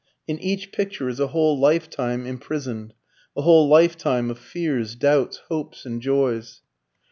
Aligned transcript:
In 0.27 0.39
each 0.39 0.71
picture 0.71 1.09
is 1.09 1.19
a 1.19 1.27
whole 1.27 1.59
lifetime 1.59 2.25
imprisoned, 2.25 2.95
a 3.37 3.43
whole 3.43 3.67
lifetime 3.69 4.31
of 4.31 4.39
fears, 4.39 4.95
doubts, 4.95 5.37
hopes, 5.47 5.85
and 5.85 6.01
joys. 6.01 6.61